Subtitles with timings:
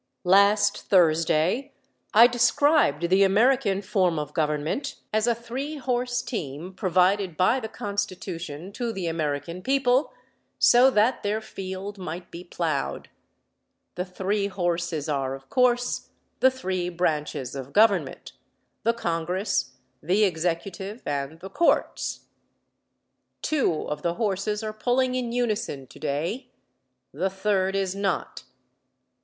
[0.25, 1.73] Last Thursday
[2.11, 7.67] I described the American form of government as a three horse team provided by the
[7.69, 10.11] Constitution to the American people
[10.57, 13.09] so that their field might be plowed.
[13.93, 16.09] The three horses are, of course,
[16.39, 18.31] the three branches of government
[18.81, 22.21] the Congress, the Executive and the courts.
[23.43, 26.49] Two of the horses are pulling in unison today;
[27.13, 28.45] the third is not.